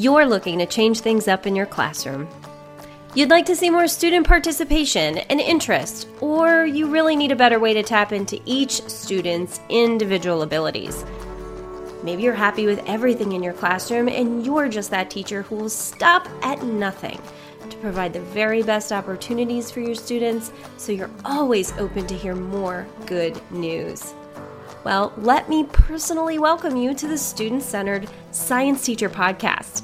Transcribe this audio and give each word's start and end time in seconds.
You're 0.00 0.24
looking 0.24 0.60
to 0.60 0.64
change 0.64 1.00
things 1.00 1.28
up 1.28 1.46
in 1.46 1.54
your 1.54 1.66
classroom. 1.66 2.26
You'd 3.14 3.28
like 3.28 3.44
to 3.44 3.54
see 3.54 3.68
more 3.68 3.86
student 3.86 4.26
participation 4.26 5.18
and 5.18 5.38
interest, 5.38 6.08
or 6.22 6.64
you 6.64 6.86
really 6.86 7.14
need 7.14 7.32
a 7.32 7.36
better 7.36 7.58
way 7.58 7.74
to 7.74 7.82
tap 7.82 8.10
into 8.10 8.40
each 8.46 8.80
student's 8.88 9.60
individual 9.68 10.40
abilities. 10.40 11.04
Maybe 12.02 12.22
you're 12.22 12.32
happy 12.32 12.64
with 12.64 12.82
everything 12.86 13.32
in 13.32 13.42
your 13.42 13.52
classroom 13.52 14.08
and 14.08 14.46
you're 14.46 14.70
just 14.70 14.90
that 14.90 15.10
teacher 15.10 15.42
who 15.42 15.56
will 15.56 15.68
stop 15.68 16.26
at 16.40 16.62
nothing 16.62 17.20
to 17.68 17.76
provide 17.76 18.14
the 18.14 18.22
very 18.22 18.62
best 18.62 18.92
opportunities 18.92 19.70
for 19.70 19.80
your 19.80 19.94
students 19.94 20.50
so 20.78 20.92
you're 20.92 21.10
always 21.26 21.76
open 21.76 22.06
to 22.06 22.16
hear 22.16 22.34
more 22.34 22.86
good 23.04 23.38
news. 23.50 24.14
Well, 24.82 25.12
let 25.18 25.50
me 25.50 25.64
personally 25.64 26.38
welcome 26.38 26.74
you 26.74 26.94
to 26.94 27.06
the 27.06 27.18
Student 27.18 27.62
Centered 27.62 28.08
Science 28.30 28.82
Teacher 28.82 29.10
Podcast. 29.10 29.82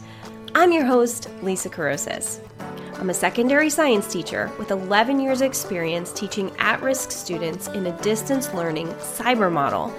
I'm 0.59 0.73
your 0.73 0.87
host, 0.87 1.29
Lisa 1.43 1.69
Carosis. 1.69 2.41
I'm 2.95 3.11
a 3.11 3.15
secondary 3.15 3.69
science 3.69 4.11
teacher 4.11 4.51
with 4.59 4.71
11 4.71 5.21
years' 5.21 5.43
experience 5.43 6.15
teaching 6.15 6.51
at 6.59 6.81
risk 6.81 7.11
students 7.11 7.69
in 7.69 7.87
a 7.87 8.01
distance 8.01 8.55
learning 8.55 8.89
cyber 8.95 9.53
model. 9.53 9.95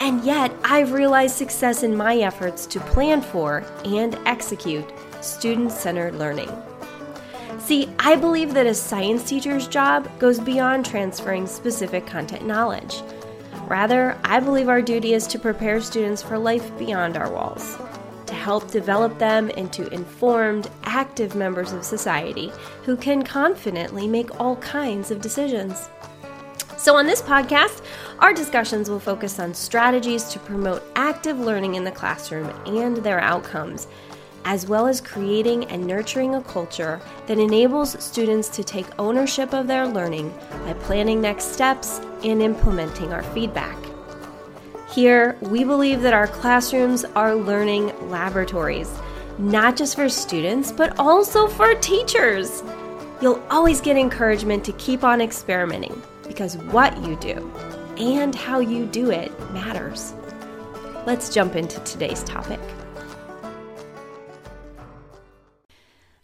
And 0.00 0.24
yet, 0.24 0.52
I've 0.64 0.90
realized 0.90 1.36
success 1.36 1.84
in 1.84 1.96
my 1.96 2.16
efforts 2.16 2.66
to 2.66 2.80
plan 2.80 3.22
for 3.22 3.64
and 3.84 4.18
execute 4.26 4.84
student 5.20 5.70
centered 5.70 6.16
learning. 6.16 6.50
See, 7.60 7.88
I 8.00 8.16
believe 8.16 8.52
that 8.54 8.66
a 8.66 8.74
science 8.74 9.22
teacher's 9.22 9.68
job 9.68 10.10
goes 10.18 10.40
beyond 10.40 10.84
transferring 10.84 11.46
specific 11.46 12.04
content 12.04 12.44
knowledge. 12.44 13.00
Rather, 13.68 14.18
I 14.24 14.40
believe 14.40 14.68
our 14.68 14.82
duty 14.82 15.14
is 15.14 15.28
to 15.28 15.38
prepare 15.38 15.80
students 15.80 16.20
for 16.20 16.36
life 16.36 16.76
beyond 16.78 17.16
our 17.16 17.30
walls, 17.30 17.78
help 18.44 18.70
develop 18.70 19.18
them 19.18 19.48
into 19.48 19.88
informed, 19.88 20.68
active 20.82 21.34
members 21.34 21.72
of 21.72 21.82
society 21.82 22.52
who 22.82 22.94
can 22.94 23.22
confidently 23.22 24.06
make 24.06 24.38
all 24.38 24.56
kinds 24.56 25.10
of 25.10 25.22
decisions. 25.22 25.88
So, 26.76 26.94
on 26.94 27.06
this 27.06 27.22
podcast, 27.22 27.82
our 28.18 28.34
discussions 28.34 28.90
will 28.90 29.00
focus 29.00 29.38
on 29.38 29.54
strategies 29.54 30.24
to 30.24 30.38
promote 30.38 30.82
active 30.94 31.38
learning 31.40 31.76
in 31.76 31.84
the 31.84 31.90
classroom 31.90 32.52
and 32.66 32.98
their 32.98 33.18
outcomes, 33.18 33.88
as 34.44 34.66
well 34.66 34.86
as 34.86 35.00
creating 35.00 35.64
and 35.64 35.86
nurturing 35.86 36.34
a 36.34 36.42
culture 36.42 37.00
that 37.26 37.38
enables 37.38 37.98
students 38.04 38.50
to 38.50 38.62
take 38.62 38.98
ownership 38.98 39.54
of 39.54 39.66
their 39.66 39.86
learning 39.86 40.28
by 40.66 40.74
planning 40.74 41.22
next 41.22 41.54
steps 41.54 41.98
and 42.22 42.42
implementing 42.42 43.10
our 43.10 43.22
feedback. 43.32 43.93
Here, 44.94 45.36
we 45.40 45.64
believe 45.64 46.02
that 46.02 46.12
our 46.12 46.28
classrooms 46.28 47.04
are 47.04 47.34
learning 47.34 48.10
laboratories, 48.10 48.96
not 49.38 49.76
just 49.76 49.96
for 49.96 50.08
students, 50.08 50.70
but 50.70 50.96
also 51.00 51.48
for 51.48 51.74
teachers. 51.74 52.62
You'll 53.20 53.42
always 53.50 53.80
get 53.80 53.96
encouragement 53.96 54.64
to 54.66 54.72
keep 54.74 55.02
on 55.02 55.20
experimenting 55.20 56.00
because 56.28 56.58
what 56.58 56.96
you 57.02 57.16
do 57.16 57.50
and 57.96 58.36
how 58.36 58.60
you 58.60 58.86
do 58.86 59.10
it 59.10 59.32
matters. 59.50 60.14
Let's 61.06 61.28
jump 61.28 61.56
into 61.56 61.80
today's 61.80 62.22
topic. 62.22 62.60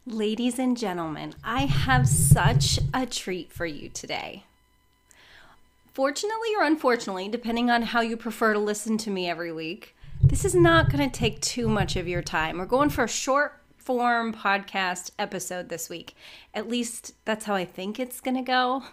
Ladies 0.06 0.60
and 0.60 0.76
gentlemen, 0.76 1.34
I 1.42 1.62
have 1.62 2.06
such 2.06 2.78
a 2.94 3.04
treat 3.04 3.52
for 3.52 3.66
you 3.66 3.88
today. 3.88 4.44
Fortunately 5.92 6.50
or 6.56 6.64
unfortunately, 6.64 7.28
depending 7.28 7.68
on 7.68 7.82
how 7.82 8.00
you 8.00 8.16
prefer 8.16 8.52
to 8.52 8.60
listen 8.60 8.96
to 8.98 9.10
me 9.10 9.28
every 9.28 9.52
week, 9.52 9.96
this 10.22 10.44
is 10.44 10.54
not 10.54 10.90
going 10.90 11.08
to 11.10 11.18
take 11.18 11.40
too 11.40 11.68
much 11.68 11.96
of 11.96 12.06
your 12.06 12.22
time. 12.22 12.58
We're 12.58 12.66
going 12.66 12.90
for 12.90 13.04
a 13.04 13.08
short 13.08 13.60
form 13.76 14.32
podcast 14.32 15.10
episode 15.18 15.68
this 15.68 15.88
week. 15.88 16.14
At 16.54 16.68
least 16.68 17.14
that's 17.24 17.46
how 17.46 17.54
I 17.54 17.64
think 17.64 17.98
it's 17.98 18.20
going 18.20 18.36
to 18.36 18.42
go. 18.42 18.84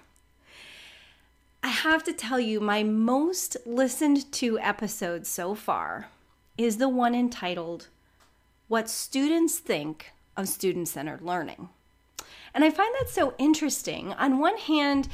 I 1.61 1.67
have 1.67 2.03
to 2.05 2.13
tell 2.13 2.39
you, 2.39 2.59
my 2.59 2.81
most 2.81 3.57
listened 3.66 4.31
to 4.33 4.57
episode 4.59 5.27
so 5.27 5.53
far 5.53 6.07
is 6.57 6.77
the 6.77 6.89
one 6.89 7.13
entitled 7.13 7.89
What 8.67 8.89
Students 8.89 9.59
Think 9.59 10.13
of 10.35 10.47
student 10.47 10.88
centered 10.88 11.22
learning. 11.22 11.69
And 12.53 12.63
I 12.63 12.72
find 12.72 12.93
that 12.99 13.09
so 13.09 13.35
interesting. 13.38 14.13
On 14.13 14.39
one 14.39 14.57
hand, 14.57 15.09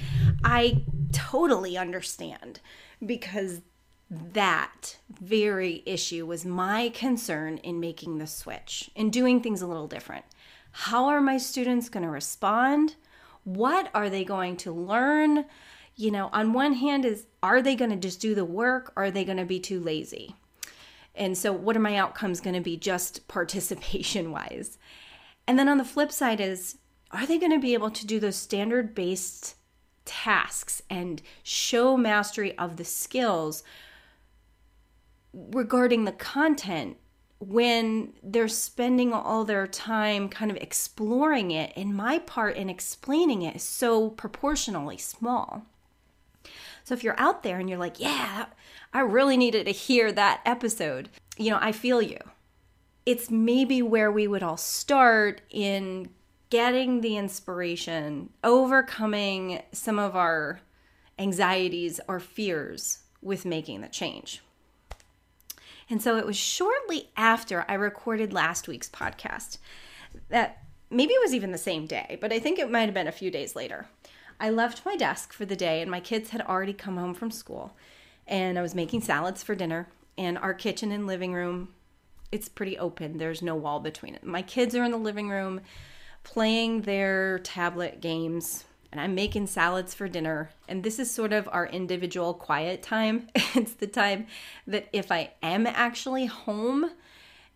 I 0.46 0.84
totally 1.14 1.78
understand 1.78 2.60
because 3.06 3.62
that 4.10 4.98
very 5.10 5.82
issue 5.86 6.26
was 6.26 6.46
my 6.46 6.90
concern 6.90 7.58
in 7.60 7.80
making 7.80 8.18
the 8.18 8.28
switch, 8.28 8.92
in 8.96 9.10
doing 9.10 9.42
things 9.42 9.62
a 9.62 9.68
little 9.68 9.88
different. 9.88 10.26
How 10.72 11.06
are 11.06 11.22
my 11.22 11.38
students 11.38 11.90
going 11.90 12.04
to 12.04 12.10
respond? 12.10 12.96
What 13.44 13.90
are 13.94 14.10
they 14.10 14.24
going 14.24 14.58
to 14.58 14.72
learn? 14.72 15.46
You 15.96 16.12
know, 16.12 16.30
on 16.34 16.54
one 16.54 16.74
hand, 16.74 17.06
is 17.06 17.28
are 17.42 17.62
they 17.62 17.76
going 17.76 17.92
to 17.92 17.98
just 17.98 18.20
do 18.20 18.34
the 18.36 18.46
work? 18.46 18.92
Or 18.96 19.06
are 19.06 19.12
they 19.12 19.26
going 19.26 19.38
to 19.38 19.46
be 19.46 19.60
too 19.60 19.80
lazy? 19.80 20.36
And 21.16 21.38
so, 21.38 21.54
what 21.54 21.78
are 21.78 21.82
my 21.82 21.96
outcomes 21.96 22.42
going 22.42 22.56
to 22.56 22.62
be 22.62 22.78
just 22.78 23.28
participation 23.28 24.32
wise? 24.32 24.78
And 25.48 25.60
then 25.60 25.70
on 25.70 25.78
the 25.78 25.86
flip 25.86 26.12
side 26.12 26.40
is 26.40 26.78
are 27.12 27.28
they 27.28 27.38
going 27.38 27.52
to 27.52 27.60
be 27.60 27.76
able 27.76 27.92
to 27.92 28.08
do 28.08 28.20
those 28.20 28.36
standard 28.36 28.96
based 28.96 29.56
tasks 30.06 30.82
and 30.90 31.22
show 31.44 31.98
mastery 31.98 32.58
of 32.58 32.78
the 32.78 32.86
skills 32.86 33.64
regarding 35.34 36.06
the 36.06 36.12
content 36.12 36.98
when 37.40 38.14
they're 38.24 38.48
spending 38.48 39.12
all 39.12 39.44
their 39.44 39.68
time 39.68 40.30
kind 40.30 40.50
of 40.50 40.58
exploring 40.58 41.52
it. 41.52 41.74
And 41.76 41.96
my 41.96 42.20
part 42.20 42.56
in 42.56 42.70
explaining 42.70 43.42
it 43.42 43.56
is 43.58 43.64
so 43.64 44.10
proportionally 44.10 44.98
small. 44.98 45.66
So 46.84 46.94
if 46.94 47.04
you're 47.04 47.20
out 47.20 47.44
there 47.44 47.60
and 47.60 47.70
you're 47.70 47.80
like 47.80 48.00
yeah 48.00 48.48
i 48.94 49.00
really 49.00 49.38
needed 49.38 49.66
to 49.66 49.72
hear 49.72 50.12
that 50.12 50.42
episode 50.46 51.10
you 51.38 51.50
know 51.50 51.60
i 51.62 51.72
feel 51.72 52.02
you. 52.02 52.18
It's 53.06 53.30
maybe 53.30 53.82
where 53.82 54.12
we 54.12 54.28
would 54.28 54.44
all 54.44 54.58
start 54.58 55.42
in 55.50 56.10
getting 56.54 57.02
the 57.02 57.18
inspiration, 57.18 58.30
overcoming 58.44 59.60
some 59.72 59.98
of 59.98 60.16
our 60.16 60.60
anxieties 61.18 62.00
or 62.08 62.20
fears 62.20 63.00
with 63.24 63.44
making 63.44 63.82
the 63.82 63.88
change. 63.88 64.44
And 65.90 66.00
so 66.00 66.16
it 66.16 66.28
was 66.28 66.38
shortly 66.38 67.10
after 67.18 67.66
I 67.68 67.74
recorded 67.74 68.34
last 68.34 68.68
week's 68.68 68.88
podcast 68.88 69.58
that 70.30 70.64
maybe 70.92 71.14
it 71.14 71.22
was 71.24 71.34
even 71.34 71.52
the 71.52 71.58
same 71.58 71.88
day, 71.88 72.20
but 72.22 72.32
I 72.32 72.38
think 72.38 72.60
it 72.60 72.70
might 72.70 72.86
have 72.86 72.94
been 72.94 73.08
a 73.08 73.12
few 73.12 73.32
days 73.32 73.56
later. 73.56 73.88
I 74.40 74.52
left 74.52 74.86
my 74.86 74.96
desk 74.96 75.34
for 75.34 75.46
the 75.46 75.56
day 75.56 75.82
and 75.82 75.90
my 75.90 76.02
kids 76.02 76.30
had 76.30 76.42
already 76.44 76.74
come 76.74 76.98
home 76.98 77.16
from 77.16 77.32
school 77.32 77.76
and 78.28 78.60
I 78.60 78.62
was 78.62 78.76
making 78.76 79.02
salads 79.02 79.42
for 79.42 79.56
dinner 79.56 79.88
and 80.20 80.38
our 80.38 80.54
kitchen 80.54 80.92
and 80.92 81.08
living 81.08 81.34
room 81.34 81.70
it's 82.32 82.50
pretty 82.50 82.80
open. 82.80 83.20
There's 83.20 83.44
no 83.44 83.56
wall 83.56 83.80
between 83.80 84.16
it. 84.16 84.24
My 84.24 84.42
kids 84.42 84.76
are 84.76 84.84
in 84.84 84.90
the 84.90 84.98
living 84.98 85.30
room 85.30 85.62
playing 86.24 86.82
their 86.82 87.40
tablet 87.40 88.02
games 88.02 88.66
and 88.94 89.02
I'm 89.02 89.16
making 89.16 89.48
salads 89.48 89.96
for 89.96 90.08
dinner. 90.08 90.52
And 90.70 90.84
this 90.84 91.00
is 91.00 91.10
sort 91.10 91.34
of 91.34 91.50
our 91.52 91.66
individual 91.66 92.36
quiet 92.36 92.84
time. 92.84 93.28
it's 93.36 93.74
the 93.74 93.88
time 93.88 94.28
that 94.68 94.88
if 94.94 95.12
I 95.12 95.32
am 95.42 95.66
actually 95.66 96.28
home 96.28 96.92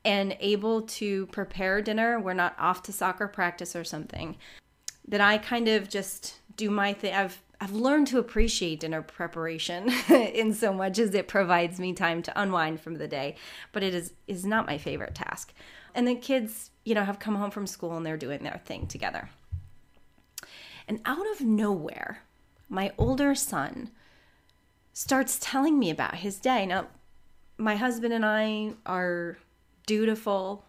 and 0.03 0.35
able 0.39 0.81
to 0.81 1.27
prepare 1.27 1.79
dinner, 1.83 2.19
we're 2.19 2.33
not 2.33 2.55
off 2.57 2.81
to 2.83 2.91
soccer 2.91 3.27
practice 3.27 3.75
or 3.75 3.83
something, 3.83 4.35
that 5.07 5.21
I 5.21 5.37
kind 5.37 5.67
of 5.67 5.89
just 5.89 6.39
do 6.55 6.71
my 6.71 6.93
thing. 6.93 7.13
I've 7.13 7.39
I've 7.59 7.71
learned 7.71 8.07
to 8.07 8.19
appreciate 8.19 8.81
dinner 8.81 9.01
preparation 9.01 9.89
in 10.09 10.53
so 10.53 10.73
much 10.73 10.99
as 10.99 11.13
it 11.13 11.27
provides 11.27 11.79
me 11.79 11.93
time 11.93 12.21
to 12.23 12.41
unwind 12.41 12.81
from 12.81 12.95
the 12.95 13.07
day, 13.07 13.35
but 13.71 13.83
it 13.83 13.93
is 13.93 14.13
is 14.27 14.43
not 14.43 14.65
my 14.65 14.79
favorite 14.79 15.13
task. 15.13 15.53
And 15.97 16.07
the 16.07 16.15
kids, 16.15 16.69
you 16.85 16.95
know, 16.95 17.03
have 17.03 17.19
come 17.19 17.35
home 17.35 17.51
from 17.51 17.67
school 17.67 17.97
and 17.97 18.05
they're 18.05 18.17
doing 18.17 18.43
their 18.43 18.61
thing 18.63 18.87
together. 18.87 19.29
And 20.87 21.01
out 21.05 21.25
of 21.31 21.41
nowhere, 21.41 22.23
my 22.69 22.91
older 22.97 23.35
son 23.35 23.89
starts 24.93 25.39
telling 25.41 25.77
me 25.77 25.89
about 25.89 26.15
his 26.15 26.37
day. 26.37 26.65
Now, 26.65 26.87
my 27.57 27.75
husband 27.75 28.13
and 28.13 28.25
I 28.25 28.73
are 28.85 29.37
dutiful 29.87 30.63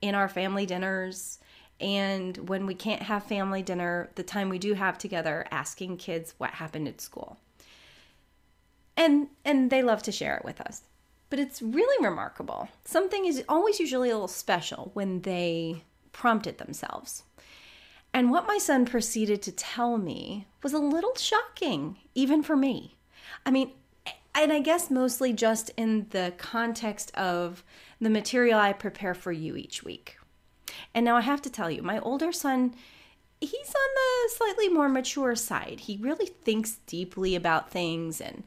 in 0.00 0.14
our 0.14 0.28
family 0.28 0.66
dinners 0.66 1.38
and 1.82 2.48
when 2.48 2.64
we 2.64 2.74
can't 2.74 3.02
have 3.02 3.24
family 3.24 3.62
dinner, 3.62 4.10
the 4.14 4.22
time 4.22 4.48
we 4.48 4.58
do 4.58 4.74
have 4.74 4.98
together, 4.98 5.44
asking 5.50 5.96
kids 5.96 6.32
what 6.38 6.50
happened 6.50 6.86
at 6.86 7.00
school. 7.00 7.38
And 8.96 9.28
and 9.44 9.70
they 9.70 9.82
love 9.82 10.02
to 10.04 10.12
share 10.12 10.36
it 10.36 10.44
with 10.44 10.60
us. 10.60 10.82
But 11.32 11.38
it's 11.38 11.62
really 11.62 12.04
remarkable. 12.04 12.68
Something 12.84 13.24
is 13.24 13.42
always 13.48 13.80
usually 13.80 14.10
a 14.10 14.12
little 14.12 14.28
special 14.28 14.90
when 14.92 15.22
they 15.22 15.82
prompt 16.12 16.46
it 16.46 16.58
themselves. 16.58 17.22
And 18.12 18.30
what 18.30 18.46
my 18.46 18.58
son 18.58 18.84
proceeded 18.84 19.40
to 19.40 19.50
tell 19.50 19.96
me 19.96 20.46
was 20.62 20.74
a 20.74 20.78
little 20.78 21.14
shocking, 21.16 21.96
even 22.14 22.42
for 22.42 22.54
me. 22.54 22.98
I 23.46 23.50
mean, 23.50 23.70
and 24.34 24.52
I 24.52 24.60
guess 24.60 24.90
mostly 24.90 25.32
just 25.32 25.70
in 25.78 26.06
the 26.10 26.34
context 26.36 27.16
of 27.16 27.64
the 27.98 28.10
material 28.10 28.60
I 28.60 28.74
prepare 28.74 29.14
for 29.14 29.32
you 29.32 29.56
each 29.56 29.82
week, 29.82 30.18
And 30.94 31.02
now 31.02 31.16
I 31.16 31.22
have 31.22 31.40
to 31.40 31.50
tell 31.50 31.70
you, 31.70 31.82
my 31.82 31.98
older 32.00 32.30
son, 32.32 32.74
he's 33.40 33.54
on 33.54 33.90
the 33.94 34.34
slightly 34.36 34.68
more 34.68 34.90
mature 34.90 35.34
side. 35.34 35.80
He 35.80 35.96
really 35.96 36.26
thinks 36.26 36.80
deeply 36.86 37.34
about 37.34 37.70
things 37.70 38.20
and 38.20 38.44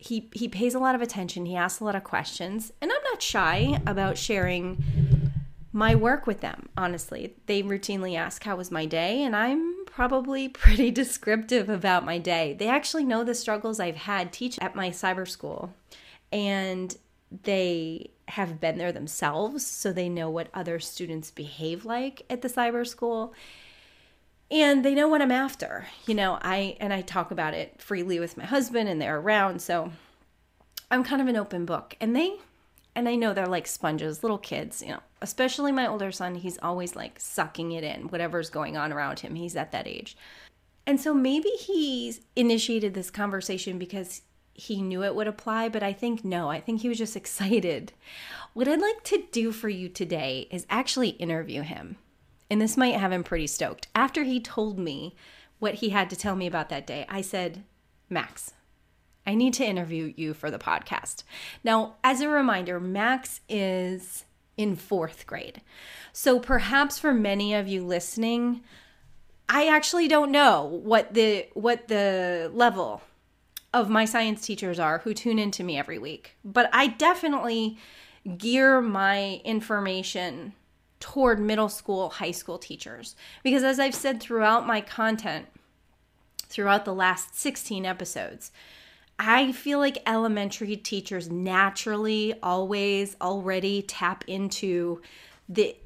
he 0.00 0.30
he 0.32 0.48
pays 0.48 0.74
a 0.74 0.78
lot 0.78 0.94
of 0.94 1.02
attention. 1.02 1.46
He 1.46 1.56
asks 1.56 1.80
a 1.80 1.84
lot 1.84 1.94
of 1.94 2.04
questions, 2.04 2.72
and 2.80 2.90
I'm 2.90 3.02
not 3.04 3.22
shy 3.22 3.80
about 3.86 4.16
sharing 4.16 4.82
my 5.72 5.94
work 5.94 6.26
with 6.26 6.40
them, 6.40 6.68
honestly. 6.76 7.34
They 7.46 7.62
routinely 7.62 8.16
ask 8.16 8.42
how 8.42 8.56
was 8.56 8.70
my 8.70 8.86
day, 8.86 9.22
and 9.22 9.36
I'm 9.36 9.84
probably 9.84 10.48
pretty 10.64 10.90
descriptive 10.90 11.68
about 11.68 12.04
my 12.04 12.18
day. 12.18 12.56
They 12.58 12.68
actually 12.68 13.04
know 13.04 13.22
the 13.22 13.34
struggles 13.34 13.78
I've 13.78 13.96
had 13.96 14.32
teach 14.32 14.58
at 14.60 14.74
my 14.74 14.90
cyber 14.90 15.28
school. 15.28 15.74
And 16.32 16.96
they 17.42 18.10
have 18.28 18.60
been 18.60 18.78
there 18.78 18.92
themselves, 18.92 19.66
so 19.66 19.92
they 19.92 20.08
know 20.08 20.30
what 20.30 20.48
other 20.54 20.78
students 20.78 21.30
behave 21.30 21.84
like 21.84 22.22
at 22.30 22.42
the 22.42 22.48
cyber 22.48 22.86
school. 22.86 23.34
And 24.50 24.84
they 24.84 24.94
know 24.94 25.06
what 25.06 25.22
I'm 25.22 25.30
after. 25.30 25.86
You 26.06 26.14
know, 26.14 26.38
I 26.42 26.76
and 26.80 26.92
I 26.92 27.02
talk 27.02 27.30
about 27.30 27.54
it 27.54 27.80
freely 27.80 28.18
with 28.18 28.36
my 28.36 28.44
husband 28.44 28.88
and 28.88 29.00
they're 29.00 29.18
around, 29.18 29.62
so 29.62 29.92
I'm 30.90 31.04
kind 31.04 31.22
of 31.22 31.28
an 31.28 31.36
open 31.36 31.64
book. 31.64 31.96
And 32.00 32.16
they 32.16 32.36
and 32.94 33.08
I 33.08 33.14
know 33.14 33.32
they're 33.32 33.46
like 33.46 33.66
sponges, 33.66 34.22
little 34.22 34.38
kids, 34.38 34.82
you 34.82 34.88
know. 34.88 35.00
Especially 35.22 35.70
my 35.70 35.86
older 35.86 36.10
son, 36.10 36.34
he's 36.34 36.58
always 36.62 36.96
like 36.96 37.20
sucking 37.20 37.72
it 37.72 37.84
in, 37.84 38.08
whatever's 38.08 38.50
going 38.50 38.76
on 38.76 38.92
around 38.92 39.20
him. 39.20 39.34
He's 39.34 39.56
at 39.56 39.70
that 39.72 39.86
age. 39.86 40.16
And 40.86 41.00
so 41.00 41.14
maybe 41.14 41.50
he's 41.50 42.20
initiated 42.34 42.94
this 42.94 43.10
conversation 43.10 43.78
because 43.78 44.22
he 44.54 44.82
knew 44.82 45.04
it 45.04 45.14
would 45.14 45.28
apply, 45.28 45.68
but 45.68 45.82
I 45.82 45.92
think 45.92 46.24
no, 46.24 46.50
I 46.50 46.60
think 46.60 46.80
he 46.80 46.88
was 46.88 46.98
just 46.98 47.16
excited. 47.16 47.92
What 48.54 48.66
I'd 48.66 48.80
like 48.80 49.04
to 49.04 49.24
do 49.30 49.52
for 49.52 49.68
you 49.68 49.88
today 49.88 50.48
is 50.50 50.66
actually 50.68 51.10
interview 51.10 51.62
him. 51.62 51.96
And 52.50 52.60
this 52.60 52.76
might 52.76 52.96
have 52.96 53.12
him 53.12 53.22
pretty 53.22 53.46
stoked. 53.46 53.86
After 53.94 54.24
he 54.24 54.40
told 54.40 54.78
me 54.78 55.14
what 55.60 55.74
he 55.74 55.90
had 55.90 56.10
to 56.10 56.16
tell 56.16 56.34
me 56.34 56.46
about 56.46 56.68
that 56.70 56.86
day, 56.86 57.06
I 57.08 57.20
said, 57.20 57.62
Max, 58.08 58.52
I 59.26 59.34
need 59.34 59.54
to 59.54 59.64
interview 59.64 60.12
you 60.16 60.34
for 60.34 60.50
the 60.50 60.58
podcast. 60.58 61.22
Now, 61.62 61.94
as 62.02 62.20
a 62.20 62.28
reminder, 62.28 62.80
Max 62.80 63.40
is 63.48 64.24
in 64.56 64.74
fourth 64.76 65.26
grade. 65.26 65.62
So 66.12 66.40
perhaps 66.40 66.98
for 66.98 67.14
many 67.14 67.54
of 67.54 67.68
you 67.68 67.84
listening, 67.84 68.62
I 69.48 69.68
actually 69.68 70.08
don't 70.08 70.30
know 70.30 70.80
what 70.82 71.14
the 71.14 71.46
what 71.54 71.88
the 71.88 72.50
level 72.52 73.02
of 73.72 73.88
my 73.88 74.04
science 74.04 74.44
teachers 74.44 74.78
are 74.78 74.98
who 74.98 75.14
tune 75.14 75.38
into 75.38 75.62
me 75.62 75.78
every 75.78 75.98
week. 75.98 76.36
But 76.44 76.68
I 76.72 76.88
definitely 76.88 77.78
gear 78.36 78.80
my 78.80 79.40
information 79.44 80.54
toward 81.00 81.40
middle 81.40 81.68
school, 81.68 82.10
high 82.10 82.30
school 82.30 82.58
teachers. 82.58 83.16
Because 83.42 83.64
as 83.64 83.80
I've 83.80 83.94
said 83.94 84.20
throughout 84.20 84.66
my 84.66 84.80
content, 84.80 85.46
throughout 86.48 86.84
the 86.84 86.94
last 86.94 87.34
16 87.38 87.84
episodes, 87.84 88.52
I 89.18 89.52
feel 89.52 89.78
like 89.78 89.98
elementary 90.06 90.76
teachers 90.76 91.30
naturally 91.30 92.34
always 92.42 93.16
already 93.20 93.82
tap 93.82 94.24
into 94.26 95.02
the 95.48 95.76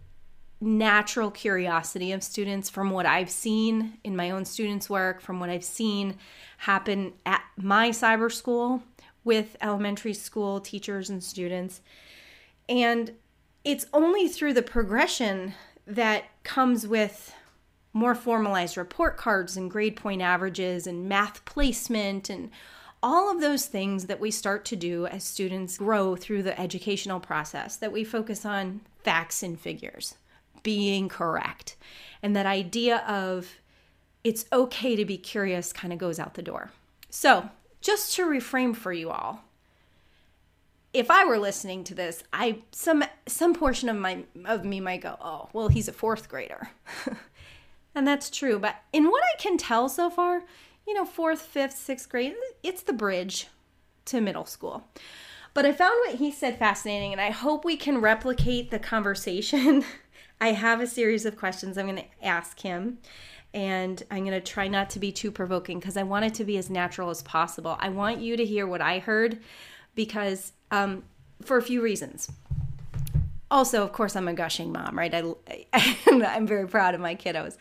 natural 0.60 1.30
curiosity 1.30 2.12
of 2.12 2.22
students 2.22 2.70
from 2.70 2.90
what 2.90 3.06
I've 3.06 3.30
seen 3.30 3.98
in 4.04 4.16
my 4.16 4.30
own 4.30 4.44
students' 4.44 4.88
work, 4.88 5.20
from 5.20 5.40
what 5.40 5.50
I've 5.50 5.64
seen 5.64 6.16
happen 6.58 7.12
at 7.26 7.42
my 7.56 7.90
cyber 7.90 8.32
school 8.32 8.82
with 9.24 9.56
elementary 9.60 10.14
school 10.14 10.60
teachers 10.60 11.10
and 11.10 11.22
students. 11.22 11.80
And 12.68 13.12
it's 13.64 13.86
only 13.92 14.28
through 14.28 14.52
the 14.52 14.62
progression 14.62 15.54
that 15.86 16.24
comes 16.42 16.86
with 16.86 17.34
more 17.92 18.14
formalized 18.14 18.76
report 18.76 19.16
cards 19.16 19.56
and 19.56 19.70
grade 19.70 19.96
point 19.96 20.20
averages 20.20 20.86
and 20.86 21.08
math 21.08 21.44
placement 21.44 22.28
and 22.28 22.50
all 23.02 23.30
of 23.30 23.40
those 23.40 23.66
things 23.66 24.06
that 24.06 24.18
we 24.18 24.30
start 24.30 24.64
to 24.64 24.76
do 24.76 25.06
as 25.06 25.22
students 25.22 25.78
grow 25.78 26.16
through 26.16 26.42
the 26.42 26.58
educational 26.58 27.20
process 27.20 27.76
that 27.76 27.92
we 27.92 28.02
focus 28.02 28.44
on 28.44 28.80
facts 29.02 29.42
and 29.42 29.60
figures 29.60 30.14
being 30.62 31.08
correct. 31.08 31.76
And 32.22 32.34
that 32.34 32.46
idea 32.46 32.98
of 33.06 33.60
it's 34.24 34.46
okay 34.52 34.96
to 34.96 35.04
be 35.04 35.18
curious 35.18 35.72
kind 35.72 35.92
of 35.92 35.98
goes 35.98 36.18
out 36.18 36.34
the 36.34 36.42
door. 36.42 36.70
So, 37.10 37.50
just 37.82 38.14
to 38.16 38.24
reframe 38.24 38.74
for 38.74 38.92
you 38.92 39.10
all, 39.10 39.44
if 40.94 41.10
I 41.10 41.24
were 41.24 41.38
listening 41.38 41.84
to 41.84 41.94
this, 41.94 42.24
I 42.32 42.62
some 42.70 43.04
some 43.26 43.54
portion 43.54 43.88
of 43.90 43.96
my 43.96 44.24
of 44.46 44.64
me 44.64 44.80
might 44.80 45.02
go, 45.02 45.16
"Oh, 45.20 45.50
well, 45.52 45.68
he's 45.68 45.88
a 45.88 45.92
4th 45.92 46.28
grader." 46.28 46.70
and 47.94 48.06
that's 48.06 48.30
true, 48.30 48.58
but 48.58 48.76
in 48.92 49.10
what 49.10 49.22
I 49.22 49.36
can 49.36 49.58
tell 49.58 49.88
so 49.90 50.08
far, 50.08 50.42
you 50.86 50.94
know, 50.94 51.04
4th, 51.04 51.46
5th, 51.46 51.74
6th 51.74 52.08
grade, 52.08 52.34
it's 52.62 52.82
the 52.82 52.92
bridge 52.92 53.48
to 54.06 54.20
middle 54.20 54.46
school. 54.46 54.84
But 55.52 55.66
I 55.66 55.72
found 55.72 55.94
what 56.06 56.16
he 56.16 56.30
said 56.30 56.58
fascinating, 56.58 57.12
and 57.12 57.20
I 57.20 57.30
hope 57.30 57.64
we 57.64 57.76
can 57.76 58.00
replicate 58.00 58.70
the 58.70 58.78
conversation 58.78 59.84
I 60.40 60.52
have 60.52 60.80
a 60.80 60.86
series 60.86 61.24
of 61.24 61.38
questions 61.38 61.78
I'm 61.78 61.86
going 61.86 61.96
to 61.96 62.26
ask 62.26 62.60
him. 62.60 62.98
And 63.52 64.02
I'm 64.10 64.24
going 64.24 64.32
to 64.32 64.40
try 64.40 64.66
not 64.66 64.90
to 64.90 64.98
be 64.98 65.12
too 65.12 65.30
provoking 65.30 65.78
because 65.78 65.96
I 65.96 66.02
want 66.02 66.24
it 66.24 66.34
to 66.34 66.44
be 66.44 66.58
as 66.58 66.68
natural 66.68 67.08
as 67.08 67.22
possible. 67.22 67.76
I 67.78 67.88
want 67.88 68.20
you 68.20 68.36
to 68.36 68.44
hear 68.44 68.66
what 68.66 68.80
I 68.80 68.98
heard 68.98 69.38
because, 69.94 70.52
um, 70.74 71.04
for 71.42 71.56
a 71.56 71.62
few 71.62 71.80
reasons. 71.80 72.30
Also, 73.50 73.82
of 73.82 73.92
course, 73.92 74.16
I'm 74.16 74.26
a 74.26 74.34
gushing 74.34 74.72
mom, 74.72 74.98
right? 74.98 75.14
I, 75.14 75.96
I'm 76.06 76.46
very 76.46 76.66
proud 76.66 76.94
of 76.94 77.00
my 77.00 77.14
kiddos. 77.14 77.56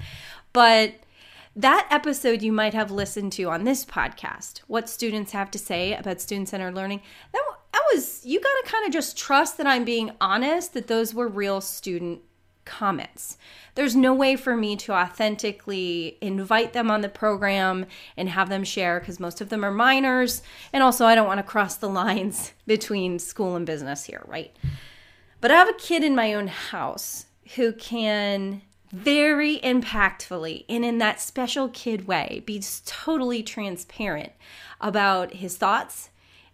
But 0.53 0.95
that 1.55 1.87
episode 1.91 2.41
you 2.41 2.51
might 2.51 2.73
have 2.73 2.89
listened 2.89 3.31
to 3.33 3.49
on 3.49 3.63
this 3.63 3.85
podcast, 3.85 4.61
what 4.67 4.89
students 4.89 5.33
have 5.33 5.51
to 5.51 5.59
say 5.59 5.93
about 5.93 6.19
student 6.19 6.49
centered 6.49 6.73
learning, 6.73 7.01
that, 7.31 7.43
that 7.73 7.83
was, 7.93 8.25
you 8.25 8.39
got 8.39 8.63
to 8.63 8.71
kind 8.71 8.85
of 8.87 8.91
just 8.91 9.17
trust 9.17 9.57
that 9.57 9.67
I'm 9.67 9.85
being 9.85 10.11
honest, 10.19 10.73
that 10.73 10.87
those 10.87 11.13
were 11.13 11.27
real 11.27 11.61
student 11.61 12.21
comments. 12.65 13.37
There's 13.75 13.95
no 13.95 14.13
way 14.13 14.35
for 14.35 14.55
me 14.55 14.75
to 14.77 14.93
authentically 14.93 16.17
invite 16.21 16.73
them 16.73 16.91
on 16.91 17.01
the 17.01 17.09
program 17.09 17.85
and 18.15 18.29
have 18.29 18.49
them 18.49 18.63
share 18.63 18.99
because 18.99 19.19
most 19.19 19.41
of 19.41 19.49
them 19.49 19.63
are 19.63 19.71
minors. 19.71 20.41
And 20.71 20.83
also, 20.83 21.05
I 21.05 21.15
don't 21.15 21.27
want 21.27 21.39
to 21.39 21.43
cross 21.43 21.75
the 21.75 21.89
lines 21.89 22.53
between 22.67 23.19
school 23.19 23.55
and 23.55 23.65
business 23.65 24.05
here, 24.05 24.23
right? 24.25 24.55
But 25.41 25.51
I 25.51 25.55
have 25.55 25.69
a 25.69 25.73
kid 25.73 26.03
in 26.03 26.15
my 26.15 26.33
own 26.33 26.47
house 26.47 27.25
who 27.55 27.73
can 27.73 28.61
very 28.91 29.57
impactfully 29.59 30.65
and 30.69 30.85
in 30.85 30.99
that 30.99 31.19
special 31.19 31.67
kid 31.69 32.07
way 32.07 32.43
be 32.45 32.63
totally 32.85 33.41
transparent 33.41 34.31
about 34.79 35.33
his 35.33 35.57
thoughts 35.57 36.11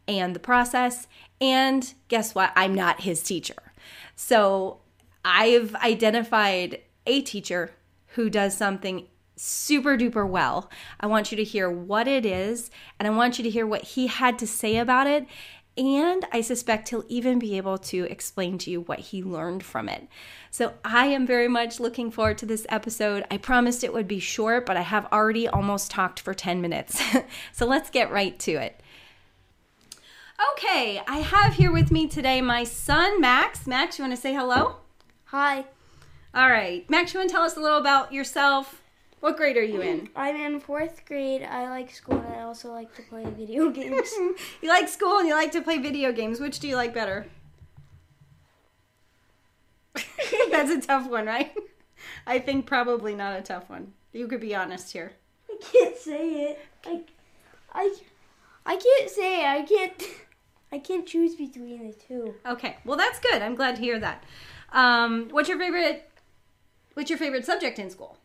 and 0.08 0.34
the 0.34 0.40
process. 0.40 1.08
And 1.42 1.94
guess 2.08 2.34
what? 2.34 2.52
I'm 2.56 2.74
not 2.74 3.02
his 3.02 3.22
teacher. 3.22 3.74
So 4.16 4.80
I've 5.24 5.76
identified 5.76 6.82
a 7.06 7.22
teacher 7.22 7.72
who 8.14 8.30
does 8.30 8.56
something 8.56 9.08
super 9.36 9.98
duper 9.98 10.28
well. 10.28 10.70
I 11.00 11.08
want 11.08 11.32
you 11.32 11.38
to 11.38 11.44
hear 11.44 11.70
what 11.70 12.08
it 12.08 12.26
is, 12.26 12.70
and 13.00 13.08
I 13.08 13.12
want 13.12 13.38
you 13.38 13.44
to 13.44 13.50
hear 13.50 13.66
what 13.66 13.84
he 13.84 14.08
had 14.08 14.38
to 14.40 14.48
say 14.48 14.78
about 14.78 15.08
it. 15.08 15.26
And 15.78 16.26
I 16.34 16.42
suspect 16.42 16.90
he'll 16.90 17.06
even 17.08 17.40
be 17.40 17.56
able 17.56 17.78
to 17.78 18.04
explain 18.06 18.58
to 18.60 18.72
you 18.72 18.82
what 18.82 19.00
he 19.00 19.24
learned 19.24 19.64
from 19.64 19.88
it. 19.88 20.10
So 20.52 20.74
I 20.84 21.06
am 21.06 21.26
very 21.26 21.48
much 21.48 21.80
looking 21.80 22.12
forward 22.12 22.38
to 22.40 22.46
this 22.46 22.66
episode. 22.68 23.24
I 23.32 23.38
promised 23.38 23.84
it 23.84 23.94
would 23.94 24.08
be 24.08 24.20
short, 24.20 24.66
but 24.66 24.76
I 24.76 24.82
have 24.82 25.08
already 25.14 25.48
almost 25.48 25.90
talked 25.90 26.20
for 26.20 26.34
10 26.34 26.60
minutes. 26.60 27.02
so 27.54 27.66
let's 27.66 27.90
get 27.90 28.12
right 28.12 28.38
to 28.40 28.54
it. 28.54 28.82
Okay, 30.54 31.02
I 31.08 31.20
have 31.20 31.54
here 31.54 31.72
with 31.72 31.92
me 31.92 32.08
today 32.08 32.42
my 32.42 32.66
son, 32.66 33.22
Max. 33.22 33.66
Max, 33.66 33.98
you 33.98 34.04
want 34.04 34.16
to 34.16 34.22
say 34.22 34.34
hello? 34.34 34.78
Hi. 35.32 35.66
All 36.34 36.50
right. 36.50 36.90
Max, 36.90 37.14
you 37.14 37.20
want 37.20 37.30
to 37.30 37.36
tell 37.36 37.44
us 37.44 37.56
a 37.56 37.60
little 37.60 37.78
about 37.78 38.12
yourself? 38.12 38.82
What 39.20 39.38
grade 39.38 39.58
are 39.58 39.64
you 39.64 39.80
in? 39.80 40.10
I'm 40.16 40.36
in 40.36 40.60
fourth 40.60 41.06
grade. 41.06 41.44
I 41.44 41.70
like 41.70 41.92
school 41.92 42.18
and 42.18 42.34
I 42.34 42.42
also 42.42 42.72
like 42.72 42.96
to 42.96 43.04
play 43.04 43.26
video 43.26 43.70
games. 43.70 44.10
you 44.60 44.68
like 44.68 44.88
school 44.88 45.20
and 45.20 45.28
you 45.28 45.36
like 45.36 45.52
to 45.52 45.62
play 45.62 45.78
video 45.78 46.12
games. 46.12 46.40
Which 46.40 46.60
do 46.60 46.68
you 46.68 46.76
like 46.76 46.96
better? 46.96 47.28
That's 50.50 50.72
a 50.72 50.82
tough 50.82 51.08
one, 51.08 51.28
right? 51.28 51.56
I 52.26 52.40
think 52.40 52.66
probably 52.66 53.14
not 53.14 53.38
a 53.38 53.44
tough 53.44 53.70
one. 53.70 53.94
You 54.12 54.28
could 54.28 54.42
be 54.42 54.56
honest 54.56 54.94
here. 54.94 55.12
I 55.48 55.58
can't 55.62 55.96
say 55.96 56.50
it. 56.50 56.60
I, 56.88 57.02
I, 57.72 57.96
I 58.66 58.78
can't 58.78 59.10
say 59.12 59.42
it. 59.42 59.46
I 59.46 59.62
can't. 59.62 60.04
I 60.72 60.78
can't 60.80 61.06
choose 61.06 61.36
between 61.36 61.88
the 61.88 61.94
two. 61.94 62.36
Okay. 62.46 62.78
Well, 62.84 62.98
that's 62.98 63.20
good. 63.20 63.42
I'm 63.44 63.56
glad 63.56 63.76
to 63.76 63.82
hear 63.82 64.00
that. 64.00 64.24
Um, 64.72 65.30
what's 65.32 65.50
your 65.50 65.58
favorite? 65.60 66.10
What's 66.94 67.10
your 67.10 67.20
favorite 67.20 67.46
subject 67.46 67.80
in 67.80 67.90
school? 67.90 68.18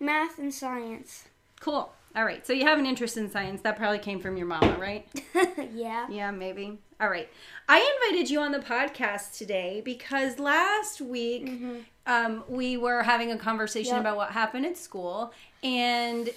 Math 0.00 0.38
and 0.38 0.52
science. 0.52 1.28
Cool. 1.60 1.92
All 2.14 2.24
right. 2.24 2.46
So 2.46 2.52
you 2.52 2.66
have 2.66 2.78
an 2.78 2.86
interest 2.86 3.16
in 3.16 3.30
science. 3.30 3.62
That 3.62 3.76
probably 3.76 3.98
came 3.98 4.20
from 4.20 4.36
your 4.36 4.46
mama, 4.46 4.76
right? 4.78 5.06
yeah. 5.74 6.06
Yeah, 6.10 6.30
maybe. 6.30 6.78
All 7.00 7.08
right. 7.08 7.28
I 7.68 7.98
invited 8.04 8.30
you 8.30 8.40
on 8.40 8.52
the 8.52 8.58
podcast 8.58 9.38
today 9.38 9.80
because 9.84 10.38
last 10.38 11.00
week 11.00 11.46
mm-hmm. 11.46 11.76
um, 12.06 12.44
we 12.48 12.76
were 12.76 13.02
having 13.02 13.30
a 13.30 13.38
conversation 13.38 13.94
Yep. 13.94 14.00
about 14.00 14.16
what 14.16 14.30
happened 14.32 14.66
at 14.66 14.76
school, 14.76 15.32
and 15.62 16.28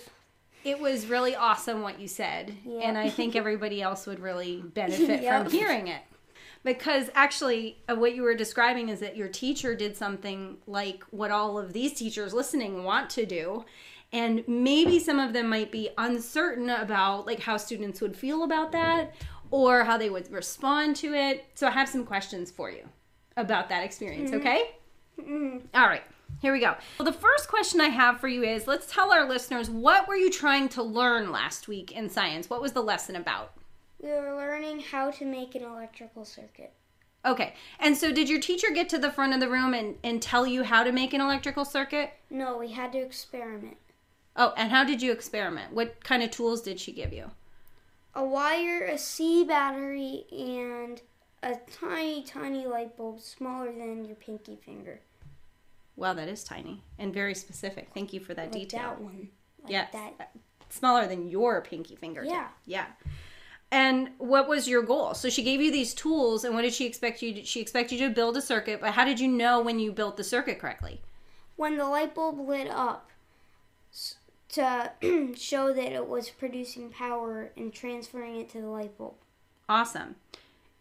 it 0.63 0.79
was 0.79 1.07
really 1.07 1.35
awesome 1.35 1.81
what 1.81 1.99
you 1.99 2.07
said. 2.07 2.55
Yep. 2.65 2.81
And 2.83 2.97
I 2.97 3.09
think 3.09 3.35
everybody 3.35 3.81
else 3.81 4.07
would 4.07 4.19
really 4.19 4.61
benefit 4.73 5.23
Yep. 5.23 5.43
from 5.43 5.51
hearing 5.51 5.87
it. 5.87 6.01
Because 6.65 7.11
actually, 7.13 7.77
uh, 7.87 7.95
what 7.95 8.15
you 8.15 8.23
were 8.23 8.33
describing 8.33 8.89
is 8.89 8.99
that 8.99 9.15
your 9.15 9.27
teacher 9.27 9.75
did 9.75 9.95
something 9.95 10.57
like 10.65 11.03
what 11.11 11.29
all 11.29 11.59
of 11.59 11.73
these 11.73 11.93
teachers 11.93 12.33
listening 12.33 12.83
want 12.83 13.09
to 13.11 13.25
do. 13.25 13.63
And 14.11 14.43
maybe 14.47 14.99
some 14.99 15.19
of 15.19 15.31
them 15.31 15.47
might 15.47 15.71
be 15.71 15.89
uncertain 15.97 16.69
about 16.69 17.27
like 17.27 17.41
how 17.41 17.57
students 17.57 18.01
would 18.01 18.15
feel 18.17 18.43
about 18.43 18.71
that 18.71 19.13
or 19.51 19.83
how 19.83 19.97
they 19.97 20.09
would 20.09 20.31
respond 20.31 20.95
to 20.97 21.13
it. 21.13 21.45
So 21.53 21.67
I 21.67 21.71
have 21.71 21.87
some 21.87 22.03
questions 22.03 22.49
for 22.49 22.71
you 22.71 22.89
about 23.37 23.69
that 23.69 23.83
experience, 23.83 24.31
okay? 24.33 24.71
All 25.19 25.87
right, 25.87 26.03
here 26.41 26.51
we 26.51 26.59
go. 26.59 26.75
Well, 26.97 27.05
the 27.05 27.13
first 27.13 27.47
question 27.47 27.79
I 27.79 27.89
have 27.89 28.19
for 28.19 28.27
you 28.27 28.43
is 28.43 28.67
let's 28.67 28.91
tell 28.91 29.11
our 29.11 29.27
listeners 29.27 29.69
what 29.69 30.07
were 30.07 30.15
you 30.15 30.31
trying 30.31 30.69
to 30.69 30.83
learn 30.83 31.31
last 31.31 31.67
week 31.67 31.91
in 31.91 32.09
science? 32.09 32.49
What 32.49 32.61
was 32.61 32.71
the 32.71 32.81
lesson 32.81 33.15
about? 33.15 33.53
We 34.01 34.09
were 34.09 34.35
learning 34.35 34.81
how 34.81 35.11
to 35.11 35.25
make 35.25 35.55
an 35.55 35.63
electrical 35.63 36.25
circuit. 36.25 36.73
Okay, 37.25 37.55
and 37.79 37.97
so 37.97 38.11
did 38.11 38.29
your 38.29 38.39
teacher 38.39 38.67
get 38.71 38.87
to 38.89 38.99
the 38.99 39.11
front 39.11 39.33
of 39.33 39.39
the 39.39 39.49
room 39.49 39.73
and, 39.73 39.95
and 40.03 40.21
tell 40.21 40.45
you 40.45 40.63
how 40.63 40.83
to 40.83 40.91
make 40.91 41.13
an 41.13 41.21
electrical 41.21 41.65
circuit? 41.65 42.13
No, 42.29 42.57
we 42.57 42.71
had 42.71 42.91
to 42.91 42.99
experiment. 42.99 43.77
Oh, 44.35 44.53
and 44.57 44.69
how 44.69 44.83
did 44.83 45.01
you 45.01 45.11
experiment? 45.11 45.73
What 45.73 46.03
kind 46.03 46.21
of 46.21 46.29
tools 46.29 46.61
did 46.61 46.79
she 46.79 46.91
give 46.91 47.13
you? 47.13 47.31
A 48.13 48.23
wire, 48.23 48.83
a 48.85 48.97
C 48.97 49.43
battery, 49.43 50.25
and 50.31 51.01
a 51.41 51.55
tiny, 51.79 52.21
tiny 52.23 52.67
light 52.67 52.95
bulb 52.95 53.21
smaller 53.21 53.71
than 53.71 54.05
your 54.05 54.15
pinky 54.15 54.57
finger. 54.63 54.99
Wow, 55.95 56.13
that 56.13 56.27
is 56.27 56.43
tiny 56.43 56.83
and 56.99 57.13
very 57.13 57.33
specific. 57.33 57.89
Thank 57.93 58.13
you 58.13 58.19
for 58.19 58.33
that 58.33 58.51
Like 58.51 58.61
detail. 58.61 58.81
that 58.81 59.01
one. 59.01 59.29
Like 59.63 59.71
yes, 59.71 59.91
that. 59.93 60.13
Uh, 60.19 60.23
smaller 60.69 61.07
than 61.07 61.29
your 61.29 61.61
pinky 61.61 61.95
finger. 61.95 62.23
Yeah. 62.23 62.49
yeah. 62.65 62.85
And 63.71 64.09
what 64.19 64.47
was 64.47 64.67
your 64.67 64.81
goal? 64.83 65.13
So 65.15 65.29
she 65.29 65.43
gave 65.43 65.61
you 65.61 65.71
these 65.71 65.93
tools, 65.93 66.43
and 66.43 66.53
what 66.53 66.61
did 66.61 66.73
she 66.73 66.85
expect 66.85 67.21
you? 67.21 67.33
To, 67.33 67.43
she 67.43 67.59
expected 67.59 67.99
you 67.99 68.07
to 68.07 68.13
build 68.13 68.37
a 68.37 68.41
circuit, 68.41 68.79
but 68.79 68.91
how 68.93 69.05
did 69.05 69.19
you 69.19 69.27
know 69.27 69.61
when 69.61 69.79
you 69.79 69.91
built 69.91 70.17
the 70.17 70.23
circuit 70.23 70.59
correctly? 70.59 71.01
When 71.55 71.77
the 71.77 71.85
light 71.85 72.13
bulb 72.13 72.39
lit 72.39 72.69
up 72.69 73.09
to 74.49 74.91
show 75.35 75.73
that 75.73 75.91
it 75.91 76.07
was 76.07 76.29
producing 76.29 76.89
power 76.89 77.51
and 77.57 77.73
transferring 77.73 78.37
it 78.37 78.49
to 78.51 78.61
the 78.61 78.67
light 78.67 78.97
bulb. 78.97 79.15
Awesome. 79.67 80.15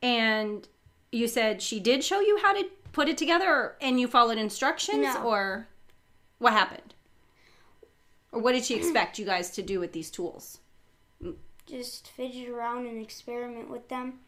And 0.03 0.69
you 1.11 1.27
said 1.29 1.63
she 1.63 1.81
did 1.81 2.05
show 2.05 2.21
you 2.21 2.39
how 2.43 2.53
to 2.53 2.67
put 2.93 3.09
it 3.09 3.17
together, 3.19 3.75
and 3.81 3.99
you 3.99 4.07
followed 4.07 4.39
instructions, 4.39 5.03
No. 5.03 5.23
or 5.25 5.69
what 6.39 6.53
happened? 6.53 6.95
Or 8.31 8.41
what 8.41 8.53
did 8.53 8.65
she 8.65 8.75
expect 8.75 9.19
you 9.19 9.25
guys 9.25 9.51
to 9.53 9.63
do 9.63 9.81
with 9.81 9.93
these 9.93 10.11
tools? 10.11 10.59
Just 11.67 12.09
fidget 12.09 12.49
around 12.49 12.87
and 12.87 13.01
experiment 13.03 13.71
with 13.71 13.89
them. 13.89 14.21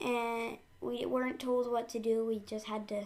And 0.00 0.58
we 0.80 1.04
weren't 1.04 1.40
told 1.40 1.70
what 1.70 1.88
to 1.90 1.98
do. 1.98 2.24
We 2.24 2.38
just 2.38 2.66
had 2.66 2.88
to 2.88 3.04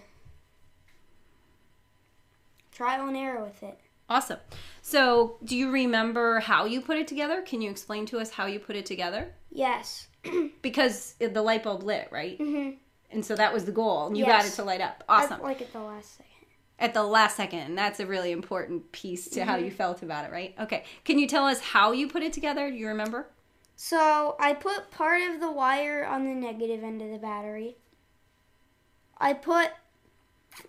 trial 2.72 3.08
and 3.08 3.16
error 3.16 3.42
with 3.42 3.62
it. 3.62 3.78
Awesome. 4.08 4.38
So, 4.82 5.38
do 5.42 5.56
you 5.56 5.70
remember 5.70 6.40
how 6.40 6.66
you 6.66 6.80
put 6.82 6.98
it 6.98 7.08
together? 7.08 7.40
Can 7.40 7.62
you 7.62 7.70
explain 7.70 8.04
to 8.06 8.18
us 8.18 8.30
how 8.30 8.46
you 8.46 8.58
put 8.58 8.76
it 8.76 8.86
together? 8.86 9.32
Yes. 9.50 10.08
Because 10.62 11.14
the 11.20 11.42
light 11.42 11.62
bulb 11.62 11.82
lit, 11.82 12.08
right? 12.10 12.38
hmm 12.38 12.70
And 13.10 13.24
so 13.24 13.34
that 13.36 13.52
was 13.52 13.64
the 13.66 13.72
goal. 13.72 14.14
You 14.16 14.24
got 14.24 14.46
it 14.46 14.52
to 14.52 14.64
light 14.64 14.80
up. 14.80 15.04
Awesome. 15.08 15.40
like 15.42 15.60
at 15.60 15.72
the 15.72 15.80
last 15.80 16.16
second. 16.16 16.32
At 16.78 16.92
the 16.92 17.02
last 17.04 17.36
second. 17.36 17.60
And 17.60 17.78
that's 17.78 18.00
a 18.00 18.06
really 18.06 18.32
important 18.32 18.90
piece 18.92 19.28
to 19.30 19.40
Mm-hmm. 19.40 19.48
how 19.48 19.56
you 19.56 19.70
felt 19.70 20.02
about 20.02 20.24
it, 20.24 20.32
right? 20.32 20.54
Okay. 20.58 20.84
Can 21.04 21.18
you 21.18 21.26
tell 21.28 21.46
us 21.46 21.60
how 21.60 21.92
you 21.92 22.08
put 22.08 22.22
it 22.22 22.32
together? 22.32 22.70
Do 22.70 22.76
you 22.76 22.88
remember? 22.88 23.28
So 23.76 24.36
I 24.38 24.52
put 24.54 24.90
part 24.90 25.22
of 25.22 25.40
the 25.40 25.50
wire 25.50 26.04
on 26.04 26.24
the 26.24 26.34
negative 26.34 26.82
end 26.82 27.00
of 27.02 27.10
the 27.10 27.18
battery. 27.18 27.76
I 29.18 29.32
put 29.32 29.70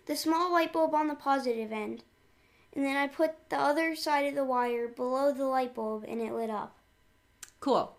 the 0.05 0.15
small 0.15 0.51
light 0.51 0.74
bulb 0.74 0.93
on 0.93 1.07
the 1.07 1.15
positive 1.15 1.71
end. 1.71 2.03
And 2.74 2.83
then 2.83 2.97
I 2.97 3.07
put 3.07 3.50
the 3.50 3.57
other 3.57 3.95
side 3.95 4.25
of 4.27 4.35
the 4.35 4.43
wire 4.43 4.88
below 4.88 5.31
the 5.31 5.45
light 5.45 5.74
bulb 5.74 6.05
and 6.07 6.21
it 6.21 6.33
lit 6.33 6.50
up. 6.50 6.75
Cool. 7.59 7.95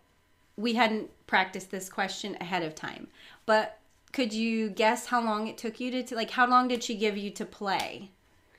We 0.57 0.75
hadn't 0.75 1.11
practiced 1.27 1.71
this 1.71 1.89
question 1.89 2.37
ahead 2.41 2.63
of 2.63 2.75
time, 2.75 3.09
but 3.47 3.79
could 4.13 4.33
you 4.33 4.69
guess 4.71 5.07
how 5.07 5.23
long 5.23 5.47
it 5.47 5.59
took 5.59 5.79
you 5.81 5.91
to, 5.91 6.03
to 6.03 6.15
like 6.15 6.31
how 6.31 6.47
long 6.47 6.69
did 6.69 6.83
she 6.83 6.95
give 6.95 7.17
you 7.17 7.31
to 7.31 7.45
play 7.45 8.11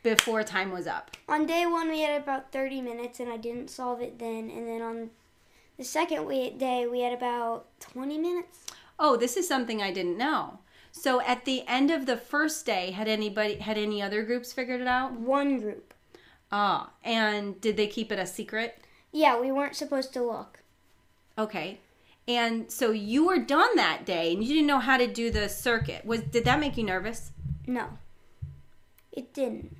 before 0.04 0.44
time 0.44 0.72
was 0.72 0.88
up? 0.88 1.18
On 1.27 1.46
day 1.46 1.66
one, 1.66 1.89
we 1.89 2.01
had 2.01 2.22
about 2.22 2.51
30 2.51 2.82
minutes 2.82 3.20
and 3.20 3.32
I 3.32 3.38
didn't 3.38 3.70
solve 3.70 4.01
it 4.01 4.20
then. 4.20 4.50
And 4.50 4.68
then 4.68 4.82
on 4.82 5.10
the 5.77 5.84
second 5.84 6.25
we- 6.25 6.51
day, 6.51 6.88
we 6.88 7.01
had 7.01 7.13
about 7.13 7.66
20 7.80 8.18
minutes. 8.18 8.66
Oh, 9.00 9.16
this 9.16 9.38
is 9.38 9.48
something 9.48 9.82
I 9.82 9.92
didn't 9.92 10.18
know. 10.18 10.60
So 10.92 11.22
at 11.22 11.46
the 11.46 11.63
end 11.68 11.92
of 11.92 12.06
the 12.08 12.18
first 12.18 12.66
day, 12.66 12.92
had 12.92 13.08
anybody 13.08 13.56
had 13.56 13.77
any 13.77 14.01
other 14.01 14.24
groups 14.24 14.51
figured 14.54 14.82
it 14.82 14.88
out? 14.88 15.13
One 15.13 15.60
group. 15.60 15.94
Ah, 16.51 16.92
and 17.04 17.60
did 17.62 17.77
they 17.77 17.88
keep 17.88 18.12
it 18.12 18.18
a 18.20 18.25
secret? 18.25 18.80
Yeah, 19.12 19.39
we 19.39 19.51
weren't 19.51 19.75
supposed 19.75 20.13
to 20.13 20.24
look. 20.24 20.60
Okay. 21.38 21.80
And 22.27 22.69
so 22.72 22.91
you 22.91 23.25
were 23.25 23.38
done 23.39 23.75
that 23.77 24.05
day 24.05 24.34
and 24.34 24.43
you 24.43 24.50
didn't 24.55 24.67
know 24.67 24.79
how 24.79 24.98
to 24.98 25.07
do 25.07 25.31
the 25.31 25.48
circuit. 25.48 26.05
Was 26.05 26.22
did 26.22 26.43
that 26.46 26.60
make 26.60 26.77
you 26.77 26.84
nervous? 26.84 27.31
No, 27.65 27.88
it 29.12 29.34
didn't. 29.34 29.75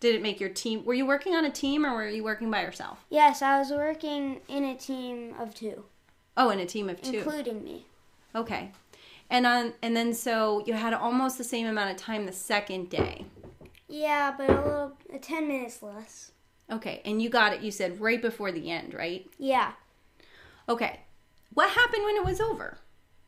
Did 0.00 0.14
it 0.14 0.22
make 0.22 0.40
your 0.40 0.48
team 0.48 0.84
Were 0.84 0.94
you 0.94 1.04
working 1.06 1.34
on 1.34 1.44
a 1.44 1.50
team 1.50 1.84
or 1.84 1.94
were 1.94 2.08
you 2.08 2.24
working 2.24 2.50
by 2.50 2.62
yourself? 2.62 3.04
Yes, 3.10 3.42
I 3.42 3.58
was 3.58 3.70
working 3.70 4.40
in 4.48 4.64
a 4.64 4.74
team 4.76 5.34
of 5.38 5.54
two, 5.54 5.84
Oh, 6.36 6.50
in 6.50 6.58
a 6.58 6.66
team 6.66 6.88
of 6.88 7.00
2. 7.02 7.18
including 7.18 7.62
me. 7.64 7.86
Okay. 8.34 8.72
And 9.28 9.46
on 9.46 9.74
and 9.82 9.96
then 9.96 10.12
so 10.14 10.62
you 10.66 10.74
had 10.74 10.92
almost 10.94 11.38
the 11.38 11.44
same 11.44 11.66
amount 11.66 11.90
of 11.90 11.96
time 11.96 12.26
the 12.26 12.32
second 12.32 12.90
day. 12.90 13.26
Yeah, 13.88 14.32
but 14.36 14.48
a 14.50 14.54
little, 14.54 14.92
uh, 15.12 15.18
10 15.20 15.48
minutes 15.48 15.82
less. 15.82 16.32
Okay. 16.70 17.02
And 17.04 17.20
you 17.20 17.28
got 17.28 17.52
it 17.52 17.60
you 17.60 17.70
said 17.70 18.00
right 18.00 18.20
before 18.22 18.52
the 18.52 18.70
end, 18.70 18.94
right? 18.94 19.28
Yeah. 19.38 19.72
Okay. 20.68 21.00
What 21.52 21.70
happened 21.70 22.04
when 22.04 22.16
it 22.16 22.24
was 22.24 22.40
over? 22.40 22.78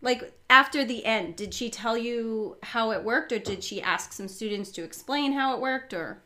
Like 0.01 0.33
after 0.51 0.85
the 0.85 1.05
end, 1.05 1.37
did 1.37 1.55
she 1.55 1.71
tell 1.71 1.97
you 1.97 2.57
how 2.63 2.91
it 2.91 3.05
worked 3.05 3.33
or 3.33 3.39
did 3.39 3.63
she 3.63 3.81
ask 3.81 4.13
some 4.13 4.29
students 4.29 4.71
to 4.73 4.83
explain 4.83 5.33
how 5.33 5.55
it 5.55 5.61
worked 5.61 5.95
or 5.95 6.23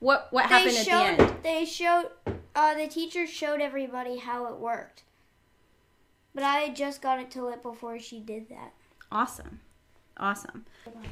what 0.00 0.28
what 0.30 0.46
happened 0.46 0.72
they 0.72 0.78
at 0.78 0.86
showed, 0.86 1.18
the 1.18 1.22
end? 1.22 1.36
They 1.42 1.64
showed, 1.64 2.10
uh, 2.54 2.74
the 2.74 2.88
teacher 2.88 3.26
showed 3.26 3.60
everybody 3.60 4.18
how 4.18 4.46
it 4.46 4.58
worked. 4.58 5.04
But 6.34 6.44
I 6.44 6.58
had 6.58 6.76
just 6.76 7.02
got 7.02 7.20
it 7.20 7.30
to 7.32 7.44
lit 7.44 7.62
before 7.62 7.98
she 7.98 8.20
did 8.20 8.48
that. 8.48 8.72
Awesome. 9.12 9.60
Awesome. 10.16 10.66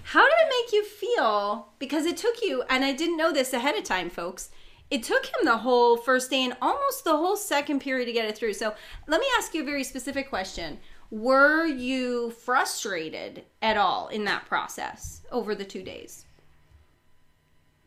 How 0.04 0.22
did 0.22 0.34
it 0.38 0.48
make 0.50 0.72
you 0.72 0.84
feel? 0.84 1.68
Because 1.78 2.04
it 2.04 2.16
took 2.18 2.42
you, 2.42 2.62
and 2.68 2.84
I 2.84 2.92
didn't 2.92 3.16
know 3.16 3.32
this 3.32 3.54
ahead 3.54 3.74
of 3.74 3.84
time, 3.84 4.10
folks. 4.10 4.50
It 4.90 5.02
took 5.02 5.26
him 5.26 5.44
the 5.44 5.58
whole 5.58 5.96
first 5.98 6.30
day 6.30 6.44
and 6.44 6.56
almost 6.62 7.04
the 7.04 7.16
whole 7.16 7.36
second 7.36 7.80
period 7.80 8.06
to 8.06 8.12
get 8.12 8.28
it 8.28 8.36
through. 8.36 8.54
So 8.54 8.74
let 9.06 9.20
me 9.20 9.26
ask 9.36 9.52
you 9.54 9.62
a 9.62 9.66
very 9.66 9.84
specific 9.84 10.28
question. 10.28 10.78
Were 11.10 11.66
you 11.66 12.30
frustrated 12.30 13.44
at 13.62 13.76
all 13.76 14.08
in 14.08 14.24
that 14.24 14.46
process 14.46 15.22
over 15.30 15.54
the 15.54 15.64
two 15.64 15.82
days? 15.82 16.24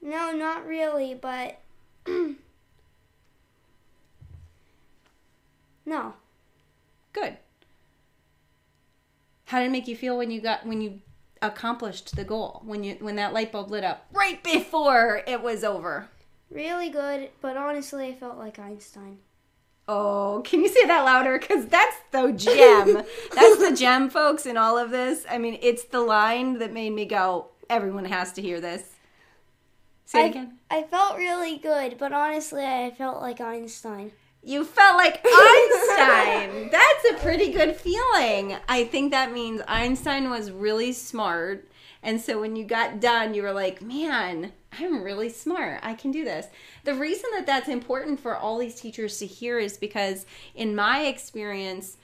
No, 0.02 0.32
not 0.32 0.66
really, 0.66 1.14
but. 1.14 1.60
no. 5.86 6.14
Good. 7.14 7.38
How 9.46 9.60
did 9.60 9.66
it 9.66 9.72
make 9.72 9.88
you 9.88 9.96
feel 9.96 10.18
when 10.18 10.32
you 10.32 10.42
got 10.42 10.66
when 10.66 10.82
you 10.82 11.02
accomplished 11.42 12.16
the 12.16 12.24
goal? 12.24 12.62
When 12.66 12.84
you 12.84 12.96
when 13.02 13.18
that 13.18 13.34
light 13.34 13.52
bulb 13.52 13.70
lit 13.70 13.84
up 13.84 14.06
right 14.14 14.42
before 14.44 15.22
it 15.28 15.44
was 15.44 15.64
over? 15.64 16.10
Really 16.52 16.90
good, 16.90 17.30
but 17.42 17.56
honestly, 17.56 18.08
I 18.08 18.14
felt 18.14 18.38
like 18.38 18.60
Einstein. 18.60 19.20
Oh, 19.88 20.42
can 20.46 20.62
you 20.62 20.68
say 20.68 20.86
that 20.86 21.04
louder? 21.04 21.40
Because 21.40 21.66
that's 21.68 21.98
the 22.12 22.32
gem. 22.34 23.04
that's 23.34 23.58
the 23.58 23.76
gem, 23.76 24.10
folks, 24.10 24.46
in 24.46 24.58
all 24.58 24.78
of 24.78 24.92
this. 24.92 25.26
I 25.30 25.38
mean, 25.38 25.58
it's 25.62 25.86
the 25.86 26.02
line 26.02 26.60
that 26.60 26.74
made 26.74 26.92
me 26.92 27.06
go, 27.06 27.48
everyone 27.70 28.06
has 28.06 28.34
to 28.34 28.42
hear 28.42 28.60
this. 28.60 28.84
Say 30.06 30.20
it 30.20 30.24
I, 30.24 30.28
again. 30.28 30.58
I 30.70 30.84
felt 30.84 31.18
really 31.18 31.58
good, 31.58 31.98
but 31.98 32.12
honestly, 32.12 32.66
I 32.66 32.92
felt 32.92 33.22
like 33.22 33.40
Einstein. 33.40 34.12
You 34.44 34.66
felt 34.66 34.98
like 34.98 35.22
Einstein. 35.26 36.70
That's 36.70 37.12
a 37.12 37.14
pretty 37.24 37.52
good 37.52 37.76
feeling. 37.76 38.58
I 38.68 38.88
think 38.92 39.12
that 39.12 39.32
means 39.32 39.62
Einstein 39.68 40.30
was 40.30 40.52
really 40.52 40.92
smart. 40.92 41.71
And 42.04 42.20
so 42.20 42.40
when 42.40 42.56
you 42.56 42.66
got 42.66 43.00
done, 43.00 43.34
you 43.34 43.44
were 43.44 43.52
like, 43.52 43.82
man, 43.82 44.54
I'm 44.72 45.04
really 45.04 45.30
smart. 45.30 45.80
I 45.84 45.94
can 45.94 46.12
do 46.12 46.24
this. 46.24 46.48
The 46.84 46.96
reason 46.96 47.30
that 47.34 47.46
that's 47.46 47.70
important 47.70 48.20
for 48.20 48.36
all 48.36 48.58
these 48.58 48.80
teachers 48.80 49.20
to 49.20 49.26
hear 49.26 49.60
is 49.60 49.78
because, 49.78 50.26
in 50.56 50.76
my 50.76 51.04
experience, 51.04 51.98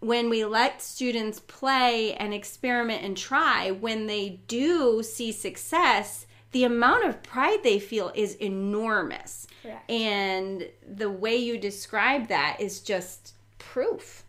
when 0.00 0.28
we 0.28 0.44
let 0.44 0.82
students 0.82 1.40
play 1.40 2.14
and 2.14 2.34
experiment 2.34 3.02
and 3.02 3.16
try, 3.16 3.70
when 3.70 4.06
they 4.06 4.40
do 4.46 5.02
see 5.02 5.32
success, 5.32 6.26
the 6.52 6.64
amount 6.64 7.06
of 7.06 7.22
pride 7.22 7.62
they 7.62 7.78
feel 7.78 8.12
is 8.14 8.34
enormous. 8.34 9.46
Correct. 9.62 9.90
And 9.90 10.68
the 10.86 11.10
way 11.10 11.36
you 11.36 11.58
describe 11.58 12.28
that 12.28 12.58
is 12.60 12.80
just 12.80 13.34
proof. 13.58 14.24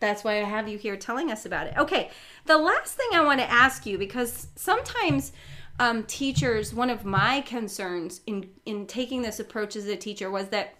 That's 0.00 0.24
why 0.24 0.40
I 0.40 0.44
have 0.44 0.68
you 0.68 0.78
here 0.78 0.96
telling 0.96 1.30
us 1.30 1.46
about 1.46 1.66
it. 1.66 1.74
Okay, 1.76 2.10
the 2.46 2.58
last 2.58 2.94
thing 2.94 3.08
I 3.12 3.20
want 3.20 3.40
to 3.40 3.50
ask 3.50 3.86
you 3.86 3.98
because 3.98 4.48
sometimes 4.56 5.32
um, 5.78 6.04
teachers, 6.04 6.74
one 6.74 6.90
of 6.90 7.04
my 7.04 7.42
concerns 7.42 8.22
in 8.26 8.50
in 8.66 8.86
taking 8.86 9.22
this 9.22 9.38
approach 9.38 9.76
as 9.76 9.86
a 9.86 9.96
teacher 9.96 10.30
was 10.30 10.48
that 10.48 10.74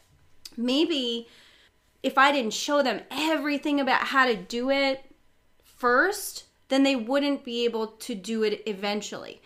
maybe 0.56 1.28
if 2.02 2.16
I 2.18 2.32
didn't 2.32 2.54
show 2.54 2.82
them 2.82 3.02
everything 3.10 3.78
about 3.78 4.08
how 4.08 4.26
to 4.26 4.34
do 4.34 4.70
it 4.70 5.04
first, 5.62 6.44
then 6.68 6.82
they 6.82 6.96
wouldn't 6.96 7.44
be 7.44 7.64
able 7.64 7.88
to 7.88 8.14
do 8.14 8.42
it 8.42 8.62
eventually 8.66 9.40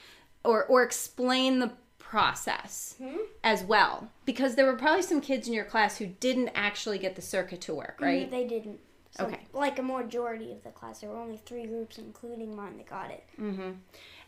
or 0.45 0.65
or 0.65 0.83
explain 0.83 1.59
the 1.59 1.73
process 1.99 2.95
as 3.43 3.65
well 3.65 4.09
because 4.25 4.55
there 4.55 4.67
were 4.67 4.77
probably 4.77 5.03
some 5.03 5.21
kids 5.21 5.49
in 5.49 5.55
your 5.55 5.65
class 5.65 5.99
who 5.99 6.07
didn't 6.07 6.49
actually 6.55 6.99
get 6.99 7.17
the 7.17 7.23
circuit 7.23 7.61
to 7.61 7.75
work, 7.75 7.99
right? 8.01 8.31
They 8.31 8.47
didn't. 8.47 8.79
So, 9.17 9.27
Okay. 9.27 9.41
Like 9.53 9.79
a 9.79 9.83
majority 9.83 10.53
of 10.53 10.63
the 10.65 10.71
class. 10.71 11.01
There 11.01 11.11
were 11.11 11.17
only 11.17 11.37
three 11.37 11.67
groups, 11.67 11.99
including 11.99 12.57
mine, 12.57 12.77
that 12.79 12.89
got 12.89 13.11
it. 13.11 13.25
Mm-hmm. 13.41 13.73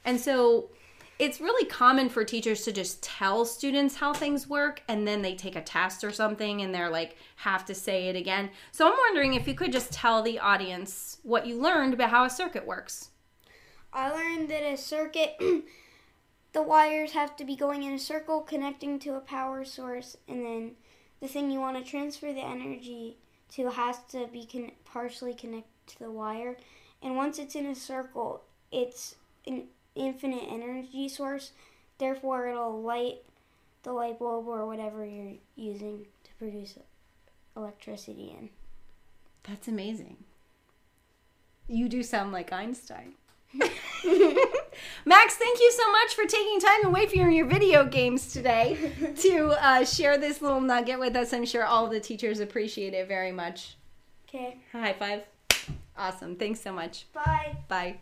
And 0.04 0.20
so 0.20 0.70
it's 1.18 1.40
really 1.40 1.66
common 1.66 2.08
for 2.08 2.24
teachers 2.24 2.62
to 2.64 2.72
just 2.72 3.02
tell 3.02 3.44
students 3.44 3.96
how 3.96 4.12
things 4.12 4.46
work 4.46 4.82
and 4.86 5.08
then 5.08 5.22
they 5.22 5.34
take 5.34 5.56
a 5.56 5.62
test 5.62 6.04
or 6.04 6.12
something 6.12 6.60
and 6.60 6.74
they're 6.74 6.90
like 6.90 7.16
have 7.36 7.64
to 7.66 7.74
say 7.74 8.08
it 8.08 8.16
again. 8.16 8.50
So 8.70 8.86
I'm 8.86 8.96
wondering 8.98 9.34
if 9.34 9.48
you 9.48 9.54
could 9.54 9.72
just 9.72 9.92
tell 9.92 10.22
the 10.22 10.38
audience 10.38 11.18
what 11.22 11.46
you 11.46 11.60
learned 11.60 11.94
about 11.94 12.10
how 12.10 12.24
a 12.24 12.30
circuit 12.30 12.66
works. 12.66 13.10
I 13.92 14.10
learned 14.10 14.50
that 14.50 14.62
a 14.62 14.76
circuit, 14.76 15.36
the 16.52 16.62
wires 16.62 17.12
have 17.12 17.34
to 17.36 17.44
be 17.44 17.56
going 17.56 17.82
in 17.82 17.94
a 17.94 17.98
circle 17.98 18.42
connecting 18.42 18.98
to 19.00 19.14
a 19.14 19.20
power 19.20 19.64
source, 19.64 20.18
and 20.28 20.44
then 20.44 20.72
the 21.20 21.28
thing 21.28 21.50
you 21.50 21.60
want 21.60 21.82
to 21.82 21.90
transfer 21.90 22.30
the 22.32 22.44
energy 22.44 23.16
to 23.56 23.70
has 23.70 23.98
to 24.10 24.26
be 24.28 24.46
con- 24.50 24.72
partially 24.84 25.34
connected 25.34 25.86
to 25.86 25.98
the 25.98 26.10
wire. 26.10 26.56
And 27.02 27.16
once 27.16 27.38
it's 27.38 27.54
in 27.54 27.66
a 27.66 27.74
circle, 27.74 28.42
it's 28.70 29.16
an 29.46 29.64
infinite 29.94 30.44
energy 30.48 31.08
source. 31.08 31.52
Therefore, 31.98 32.48
it'll 32.48 32.82
light 32.82 33.22
the 33.82 33.92
light 33.92 34.18
bulb 34.18 34.48
or 34.48 34.66
whatever 34.66 35.04
you're 35.04 35.34
using 35.54 36.06
to 36.24 36.30
produce 36.38 36.78
electricity 37.56 38.34
in. 38.38 38.50
That's 39.44 39.68
amazing. 39.68 40.16
You 41.68 41.88
do 41.88 42.02
sound 42.02 42.32
like 42.32 42.52
Einstein. 42.52 43.14
Max, 45.04 45.34
thank 45.36 45.58
you 45.58 45.72
so 45.72 45.90
much 45.90 46.14
for 46.14 46.24
taking 46.24 46.60
time 46.60 46.84
away 46.84 47.06
from 47.06 47.30
your 47.30 47.46
video 47.46 47.84
games 47.84 48.32
today 48.32 48.92
to 49.16 49.48
uh, 49.60 49.84
share 49.84 50.18
this 50.18 50.40
little 50.40 50.60
nugget 50.60 50.98
with 50.98 51.16
us. 51.16 51.32
I'm 51.32 51.44
sure 51.44 51.64
all 51.64 51.88
the 51.88 52.00
teachers 52.00 52.40
appreciate 52.40 52.94
it 52.94 53.08
very 53.08 53.32
much. 53.32 53.76
Okay. 54.28 54.58
High 54.72 54.92
five. 54.92 55.22
Awesome. 55.96 56.36
Thanks 56.36 56.60
so 56.60 56.72
much. 56.72 57.06
Bye. 57.12 57.56
Bye. 57.68 57.96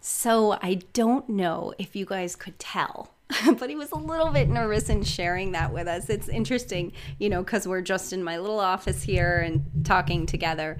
So, 0.00 0.52
I 0.62 0.80
don't 0.92 1.28
know 1.28 1.74
if 1.78 1.96
you 1.96 2.06
guys 2.06 2.36
could 2.36 2.58
tell, 2.58 3.10
but 3.58 3.68
he 3.68 3.76
was 3.76 3.90
a 3.90 3.96
little 3.96 4.30
bit 4.30 4.48
nervous 4.48 4.88
in 4.88 5.02
sharing 5.02 5.52
that 5.52 5.72
with 5.72 5.88
us. 5.88 6.08
It's 6.08 6.28
interesting, 6.28 6.92
you 7.18 7.28
know, 7.28 7.42
because 7.42 7.66
we're 7.66 7.82
just 7.82 8.12
in 8.12 8.22
my 8.22 8.38
little 8.38 8.60
office 8.60 9.02
here 9.02 9.38
and 9.38 9.64
talking 9.84 10.24
together. 10.24 10.78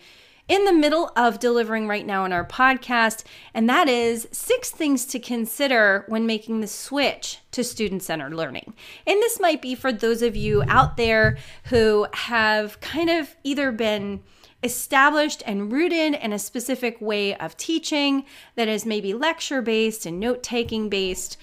in 0.51 0.65
the 0.65 0.73
middle 0.73 1.09
of 1.15 1.39
delivering 1.39 1.87
right 1.87 2.05
now 2.05 2.25
in 2.25 2.33
our 2.33 2.45
podcast, 2.45 3.23
and 3.53 3.69
that 3.69 3.87
is 3.87 4.27
six 4.33 4.69
things 4.69 5.05
to 5.05 5.17
consider 5.17 6.03
when 6.09 6.25
making 6.25 6.59
the 6.59 6.67
switch 6.67 7.39
to 7.51 7.63
student 7.63 8.03
centered 8.03 8.33
learning. 8.33 8.73
And 9.07 9.15
this 9.21 9.39
might 9.39 9.61
be 9.61 9.75
for 9.75 9.93
those 9.93 10.21
of 10.21 10.35
you 10.35 10.61
out 10.67 10.97
there 10.97 11.37
who 11.67 12.05
have 12.11 12.81
kind 12.81 13.09
of 13.09 13.33
either 13.45 13.71
been 13.71 14.23
established 14.61 15.41
and 15.45 15.71
rooted 15.71 16.15
in 16.15 16.33
a 16.33 16.37
specific 16.37 16.99
way 16.99 17.33
of 17.33 17.55
teaching 17.55 18.25
that 18.55 18.67
is 18.67 18.85
maybe 18.85 19.13
lecture 19.13 19.61
based 19.61 20.05
and 20.05 20.19
note 20.19 20.43
taking 20.43 20.89
based 20.89 21.37